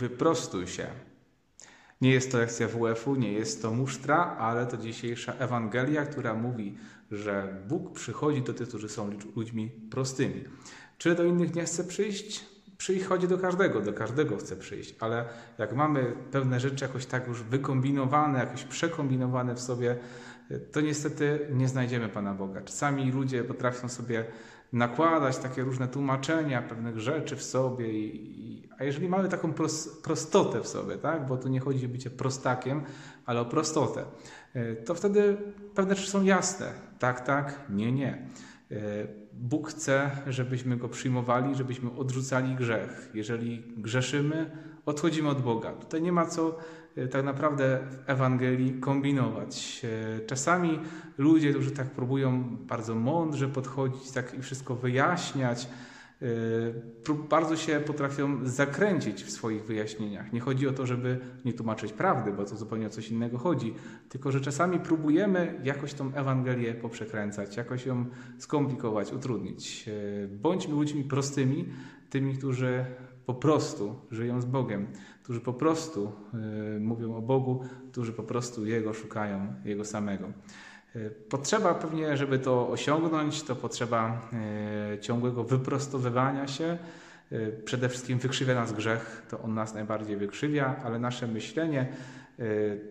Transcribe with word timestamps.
wyprostuj 0.00 0.66
się. 0.66 0.86
Nie 2.00 2.10
jest 2.10 2.32
to 2.32 2.38
lekcja 2.38 2.68
WF-u, 2.68 3.14
nie 3.14 3.32
jest 3.32 3.62
to 3.62 3.70
musztra, 3.70 4.36
ale 4.38 4.66
to 4.66 4.76
dzisiejsza 4.76 5.32
Ewangelia, 5.32 6.06
która 6.06 6.34
mówi, 6.34 6.78
że 7.10 7.62
Bóg 7.68 7.92
przychodzi 7.92 8.42
do 8.42 8.54
tych, 8.54 8.68
którzy 8.68 8.88
są 8.88 9.10
ludźmi 9.36 9.70
prostymi. 9.90 10.44
Czy 10.98 11.14
do 11.14 11.24
innych 11.24 11.54
nie 11.54 11.64
chce 11.64 11.84
przyjść? 11.84 12.44
Przychodzi 12.78 13.28
do 13.28 13.38
każdego, 13.38 13.80
do 13.80 13.92
każdego 13.92 14.36
chce 14.36 14.56
przyjść, 14.56 14.94
ale 15.00 15.24
jak 15.58 15.76
mamy 15.76 16.12
pewne 16.30 16.60
rzeczy 16.60 16.84
jakoś 16.84 17.06
tak 17.06 17.26
już 17.26 17.42
wykombinowane, 17.42 18.38
jakoś 18.38 18.64
przekombinowane 18.64 19.54
w 19.54 19.60
sobie, 19.60 19.96
to 20.72 20.80
niestety 20.80 21.48
nie 21.52 21.68
znajdziemy 21.68 22.08
Pana 22.08 22.34
Boga. 22.34 22.60
Czasami 22.60 23.12
ludzie 23.12 23.44
potrafią 23.44 23.88
sobie 23.88 24.24
nakładać 24.72 25.38
takie 25.38 25.62
różne 25.62 25.88
tłumaczenia 25.88 26.62
pewnych 26.62 27.00
rzeczy 27.00 27.36
w 27.36 27.42
sobie, 27.42 27.92
i, 27.92 28.49
a 28.80 28.84
jeżeli 28.84 29.08
mamy 29.08 29.28
taką 29.28 29.52
prostotę 30.02 30.60
w 30.60 30.66
sobie, 30.66 30.96
tak? 30.96 31.26
bo 31.26 31.36
tu 31.36 31.48
nie 31.48 31.60
chodzi 31.60 31.86
o 31.86 31.88
bycie 31.88 32.10
prostakiem, 32.10 32.82
ale 33.26 33.40
o 33.40 33.44
prostotę, 33.44 34.04
e, 34.54 34.76
to 34.76 34.94
wtedy 34.94 35.36
pewne 35.74 35.96
rzeczy 35.96 36.10
są 36.10 36.22
jasne. 36.22 36.72
Tak, 36.98 37.26
tak, 37.26 37.60
nie, 37.68 37.92
nie. 37.92 38.26
E, 38.70 38.76
Bóg 39.32 39.68
chce, 39.68 40.10
żebyśmy 40.26 40.76
Go 40.76 40.88
przyjmowali, 40.88 41.54
żebyśmy 41.54 41.90
odrzucali 41.96 42.54
grzech. 42.54 43.10
Jeżeli 43.14 43.62
grzeszymy, 43.76 44.50
odchodzimy 44.86 45.28
od 45.28 45.42
Boga. 45.42 45.72
Tutaj 45.72 46.02
nie 46.02 46.12
ma 46.12 46.26
co 46.26 46.58
e, 46.96 47.08
tak 47.08 47.24
naprawdę 47.24 47.78
w 47.90 48.10
Ewangelii 48.10 48.80
kombinować. 48.80 49.86
Czasami 50.26 50.78
ludzie, 51.18 51.50
którzy 51.50 51.70
tak 51.70 51.90
próbują 51.90 52.56
bardzo 52.56 52.94
mądrze 52.94 53.48
podchodzić 53.48 54.10
tak 54.10 54.34
i 54.34 54.42
wszystko 54.42 54.74
wyjaśniać, 54.74 55.68
bardzo 57.30 57.56
się 57.56 57.80
potrafią 57.80 58.46
zakręcić 58.46 59.24
w 59.24 59.30
swoich 59.30 59.64
wyjaśnieniach. 59.64 60.32
Nie 60.32 60.40
chodzi 60.40 60.68
o 60.68 60.72
to, 60.72 60.86
żeby 60.86 61.18
nie 61.44 61.52
tłumaczyć 61.52 61.92
prawdy, 61.92 62.32
bo 62.32 62.44
to 62.44 62.56
zupełnie 62.56 62.86
o 62.86 62.90
coś 62.90 63.10
innego 63.10 63.38
chodzi, 63.38 63.74
tylko 64.08 64.32
że 64.32 64.40
czasami 64.40 64.78
próbujemy 64.78 65.60
jakoś 65.64 65.94
tą 65.94 66.14
Ewangelię 66.14 66.74
poprzekręcać, 66.74 67.56
jakoś 67.56 67.86
ją 67.86 68.06
skomplikować, 68.38 69.12
utrudnić. 69.12 69.90
Bądźmy 70.28 70.74
ludźmi 70.74 71.04
prostymi, 71.04 71.68
tymi, 72.10 72.34
którzy 72.34 72.84
po 73.26 73.34
prostu 73.34 73.94
żyją 74.10 74.40
z 74.40 74.44
Bogiem, 74.44 74.86
którzy 75.22 75.40
po 75.40 75.52
prostu 75.52 76.12
y, 76.76 76.80
mówią 76.80 77.16
o 77.16 77.22
Bogu, 77.22 77.64
którzy 77.92 78.12
po 78.12 78.22
prostu 78.22 78.66
Jego 78.66 78.94
szukają, 78.94 79.54
Jego 79.64 79.84
samego. 79.84 80.28
Y, 80.96 81.10
potrzeba 81.28 81.74
pewnie, 81.74 82.16
żeby 82.16 82.38
to 82.38 82.68
osiągnąć, 82.68 83.42
to 83.42 83.56
potrzeba 83.56 84.28
y, 84.94 84.98
ciągłego 84.98 85.44
wyprostowywania 85.44 86.46
się. 86.46 86.78
Przede 87.64 87.88
wszystkim 87.88 88.18
wykrzywia 88.18 88.54
nas 88.54 88.72
grzech, 88.72 89.26
to 89.28 89.40
on 89.40 89.54
nas 89.54 89.74
najbardziej 89.74 90.16
wykrzywia, 90.16 90.76
ale 90.84 90.98
nasze 90.98 91.26
myślenie, 91.26 91.86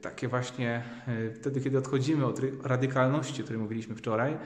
takie 0.00 0.28
właśnie 0.28 0.82
wtedy, 1.34 1.60
kiedy 1.60 1.78
odchodzimy 1.78 2.26
od 2.26 2.40
radykalności, 2.62 3.42
o 3.42 3.44
której 3.44 3.62
mówiliśmy 3.62 3.94
wczoraj, 3.94 4.36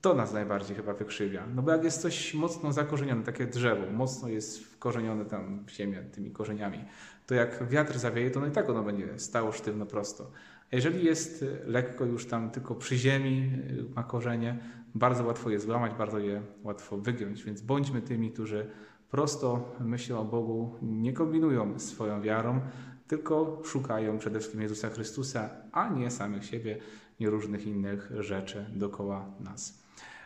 to 0.00 0.14
nas 0.14 0.32
najbardziej 0.32 0.76
chyba 0.76 0.94
wykrzywia. 0.94 1.46
No 1.54 1.62
bo 1.62 1.72
jak 1.72 1.84
jest 1.84 2.00
coś 2.02 2.34
mocno 2.34 2.72
zakorzenione, 2.72 3.22
takie 3.22 3.46
drzewo, 3.46 3.92
mocno 3.92 4.28
jest 4.28 4.64
wkorzenione 4.64 5.24
tam 5.24 5.64
w 5.66 5.70
ziemię 5.70 6.02
tymi 6.12 6.30
korzeniami, 6.30 6.84
to 7.26 7.34
jak 7.34 7.68
wiatr 7.68 7.98
zawieje, 7.98 8.30
to 8.30 8.40
no 8.40 8.46
i 8.46 8.50
tak 8.50 8.70
ono 8.70 8.82
będzie 8.82 9.18
stało 9.18 9.52
sztywno 9.52 9.86
prosto. 9.86 10.30
Jeżeli 10.72 11.04
jest 11.04 11.44
lekko 11.66 12.04
już 12.04 12.26
tam 12.26 12.50
tylko 12.50 12.74
przy 12.74 12.96
ziemi, 12.96 13.50
ma 13.96 14.02
korzenie, 14.02 14.58
bardzo 14.94 15.24
łatwo 15.24 15.50
je 15.50 15.60
złamać, 15.60 15.92
bardzo 15.94 16.18
je 16.18 16.42
łatwo 16.62 16.98
wygiąć. 16.98 17.44
Więc 17.44 17.60
bądźmy 17.60 18.02
tymi, 18.02 18.30
którzy 18.30 18.70
prosto 19.10 19.76
myślą 19.80 20.20
o 20.20 20.24
Bogu, 20.24 20.74
nie 20.82 21.12
kombinują 21.12 21.78
swoją 21.78 22.22
wiarą, 22.22 22.60
tylko 23.08 23.62
szukają 23.64 24.18
przede 24.18 24.38
wszystkim 24.38 24.62
Jezusa 24.62 24.90
Chrystusa, 24.90 25.50
a 25.72 25.88
nie 25.88 26.10
samych 26.10 26.44
siebie, 26.44 26.78
nie 27.20 27.30
różnych 27.30 27.66
innych 27.66 28.10
rzeczy 28.18 28.66
dookoła 28.74 29.26
nas. 29.40 29.82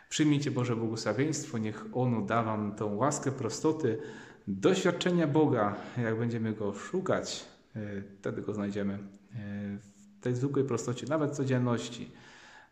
Przyjmijcie 0.09 0.51
Boże 0.51 0.75
błogosławieństwo, 0.75 1.57
niech 1.57 1.85
Ono 1.93 2.21
da 2.21 2.43
Wam 2.43 2.75
tą 2.75 2.95
łaskę 2.95 3.31
prostoty, 3.31 3.97
doświadczenia 4.47 5.27
Boga, 5.27 5.75
jak 5.97 6.19
będziemy 6.19 6.53
Go 6.53 6.73
szukać, 6.73 7.45
e, 7.75 8.01
wtedy 8.19 8.41
Go 8.41 8.53
znajdziemy 8.53 8.99
tej 10.21 10.35
zwykłej 10.35 10.65
prostocie, 10.65 11.07
nawet 11.07 11.31
codzienności. 11.31 12.11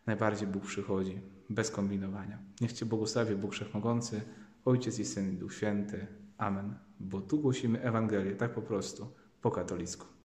Najbardziej 0.06 0.48
Bóg 0.48 0.64
przychodzi, 0.64 1.20
bez 1.50 1.70
kombinowania. 1.70 2.38
Niech 2.60 2.72
Cię 2.72 2.86
błogosławi 2.86 3.36
Bóg 3.36 3.52
Wszechmogący, 3.52 4.20
Ojciec 4.64 4.98
i 4.98 5.04
Syn 5.04 5.32
i 5.34 5.36
Duch 5.36 5.54
Święty. 5.54 6.06
Amen. 6.38 6.74
Bo 7.00 7.20
tu 7.20 7.40
głosimy 7.40 7.82
Ewangelię, 7.82 8.36
tak 8.36 8.54
po 8.54 8.62
prostu, 8.62 9.06
po 9.40 9.50
katolicku. 9.50 10.06